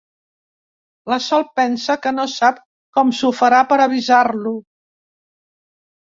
La 1.11 1.17
Sol 1.25 1.43
pensa 1.59 1.95
que 2.05 2.13
no 2.19 2.25
sap 2.35 2.57
com 2.99 3.11
s'ho 3.17 3.29
farà 3.41 3.59
per 3.73 3.77
avisar-lo. 3.83 4.55